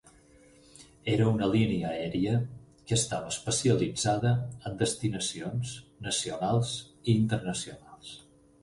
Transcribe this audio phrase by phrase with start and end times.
[1.15, 2.33] Era una línia aèria
[2.79, 4.33] que estava especialitzada
[4.71, 5.79] en destinacions
[6.11, 6.75] nacionals
[7.13, 8.13] i internacionals.